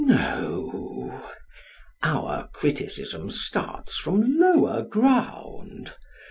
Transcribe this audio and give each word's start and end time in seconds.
No; 0.03 1.21
our 2.01 2.47
criticism 2.53 3.29
starts 3.29 3.97
from 3.97 4.39
lower 4.39 4.81
ground. 4.81 5.93